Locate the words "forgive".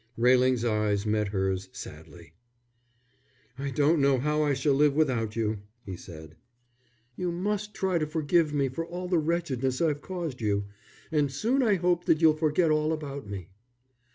8.09-8.51